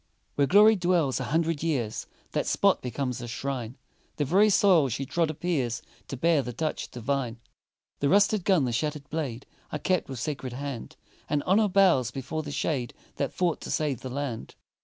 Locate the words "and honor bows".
11.29-12.09